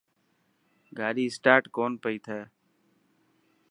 گاڏي 0.97 1.25
اسٽاٽ 1.29 1.63
ڪون 1.75 1.91
پئي 2.03 2.17
ٿي. 2.25 2.39